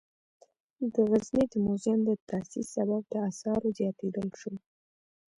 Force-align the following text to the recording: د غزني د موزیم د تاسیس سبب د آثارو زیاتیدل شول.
د 0.93 0.95
غزني 1.09 1.45
د 1.51 1.53
موزیم 1.65 1.99
د 2.05 2.09
تاسیس 2.29 2.67
سبب 2.75 3.01
د 3.11 3.13
آثارو 3.29 3.75
زیاتیدل 3.77 4.27
شول. 4.39 4.57